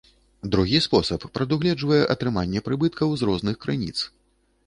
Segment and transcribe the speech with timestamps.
[0.53, 3.97] Другі спосаб прадугледжвае атрыманне прыбыткаў з розных крыніц.